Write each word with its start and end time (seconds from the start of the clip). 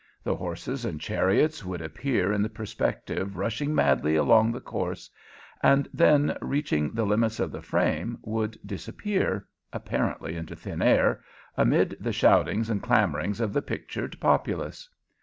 The 0.23 0.35
horses 0.37 0.83
and 0.83 0.99
chariots 0.99 1.63
would 1.63 1.79
appear 1.79 2.33
in 2.33 2.41
the 2.41 2.49
perspective 2.49 3.37
rushing 3.37 3.75
madly 3.75 4.15
along 4.15 4.51
the 4.51 4.59
course, 4.59 5.11
and 5.61 5.87
then, 5.93 6.35
reaching 6.41 6.91
the 6.91 7.05
limits 7.05 7.39
of 7.39 7.51
the 7.51 7.61
frame, 7.61 8.17
would 8.23 8.57
disappear, 8.65 9.45
apparently 9.71 10.35
into 10.35 10.55
thin 10.55 10.81
air, 10.81 11.23
amid 11.55 11.95
the 11.99 12.11
shoutings 12.13 12.67
and 12.67 12.81
clamorings 12.81 13.39
of 13.39 13.53
the 13.53 13.61
pictured 13.61 14.19
populace. 14.19 14.89